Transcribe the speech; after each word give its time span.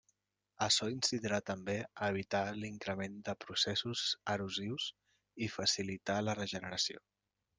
Açò 0.67 0.87
incidirà 0.93 1.37
també 1.49 1.75
a 1.81 2.07
evitar 2.13 2.39
l'increment 2.63 3.19
de 3.29 3.35
processos 3.45 4.05
erosius 4.37 4.89
i 5.49 5.53
facilitar 5.59 6.17
la 6.31 6.39
regeneració. 6.43 7.07